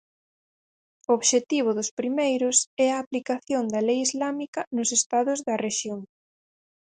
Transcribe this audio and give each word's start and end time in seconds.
O 1.09 1.11
obxectivo 1.17 1.69
dos 1.77 1.93
primeiros 1.99 2.57
é 2.85 2.87
a 2.91 3.01
aplicación 3.03 3.63
da 3.73 3.81
lei 3.87 3.99
islámica 4.07 4.61
nos 4.75 4.89
estados 4.99 5.39
da 5.47 5.55
rexión. 5.65 5.99